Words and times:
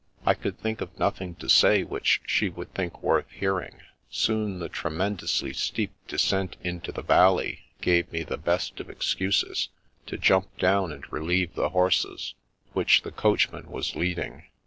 I 0.25 0.33
could 0.33 0.57
think 0.59 0.81
of 0.81 0.97
nothing 0.97 1.35
to 1.35 1.47
say 1.47 1.83
which 1.83 2.23
she 2.25 2.49
would 2.49 2.73
think 2.73 3.03
worth 3.03 3.29
hearing. 3.29 3.81
Soon, 4.09 4.57
the 4.57 4.67
tremendously 4.67 5.53
steep 5.53 5.91
descent 6.07 6.55
into 6.63 6.91
the 6.91 7.03
valley 7.03 7.59
gave 7.81 8.11
me 8.11 8.23
the 8.23 8.37
best 8.39 8.79
of 8.79 8.89
excuses 8.89 9.69
to 10.07 10.17
jump 10.17 10.57
down 10.57 10.91
and 10.91 11.05
relieve 11.13 11.53
the 11.53 11.69
horses, 11.69 12.33
which 12.73 13.03
the 13.03 13.11
coachman 13.11 13.69
was 13.69 13.95
leading. 13.95 14.45